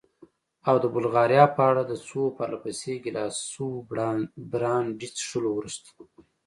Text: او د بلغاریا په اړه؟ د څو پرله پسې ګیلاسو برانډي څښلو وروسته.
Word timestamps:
او 0.69 0.75
د 0.83 0.85
بلغاریا 0.93 1.45
په 1.55 1.61
اړه؟ 1.69 1.81
د 1.85 1.93
څو 2.07 2.21
پرله 2.37 2.57
پسې 2.63 2.93
ګیلاسو 3.03 3.65
برانډي 4.51 5.07
څښلو 5.17 5.49
وروسته. 5.53 5.89